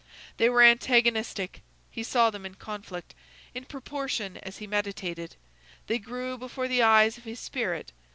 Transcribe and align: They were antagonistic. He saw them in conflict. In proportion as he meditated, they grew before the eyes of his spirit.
They 0.37 0.49
were 0.49 0.63
antagonistic. 0.63 1.61
He 1.91 2.01
saw 2.01 2.31
them 2.31 2.43
in 2.43 2.55
conflict. 2.55 3.13
In 3.53 3.65
proportion 3.65 4.37
as 4.37 4.57
he 4.57 4.65
meditated, 4.65 5.35
they 5.85 5.99
grew 5.99 6.39
before 6.39 6.67
the 6.67 6.81
eyes 6.81 7.19
of 7.19 7.23
his 7.23 7.39
spirit. 7.39 7.91